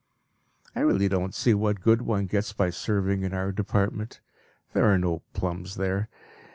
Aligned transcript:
I 0.75 0.79
really 0.79 1.07
don't 1.07 1.35
see 1.35 1.53
what 1.53 1.79
good 1.83 2.01
one 2.01 2.25
gets 2.25 2.53
by 2.53 2.71
serving 2.71 3.21
in 3.21 3.35
our 3.35 3.51
department. 3.51 4.19
There 4.73 4.91
are 4.91 4.97
no 4.97 5.21
plums 5.35 5.75
there. 5.75 6.09